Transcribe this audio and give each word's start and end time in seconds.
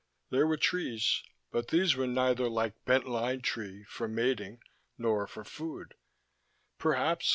There 0.31 0.47
were 0.47 0.57
trees, 0.57 1.21
but 1.51 1.67
these 1.67 1.95
were 1.95 2.07
neither 2.07 2.49
like 2.49 2.85
Bent 2.85 3.07
Line 3.07 3.41
Tree, 3.41 3.83
for 3.83 4.07
mating, 4.07 4.63
nor 4.97 5.27
for 5.27 5.43
food. 5.43 5.93